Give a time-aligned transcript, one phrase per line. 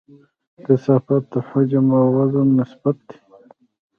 [0.65, 3.17] کثافت د حجم او وزن نسبت دی.